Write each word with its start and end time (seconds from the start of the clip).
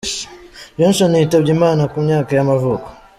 Johnson 0.77 1.11
yitabye 1.21 1.51
Imana, 1.57 1.81
ku 1.91 1.97
myaka 2.07 2.29
y’amavuko. 2.33 2.87